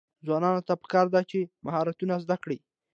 [0.25, 2.57] ځوانانو ته پکار ده چې، مهارتونه زده کړي.